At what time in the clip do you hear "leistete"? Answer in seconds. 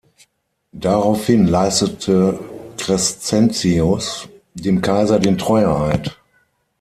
1.45-2.39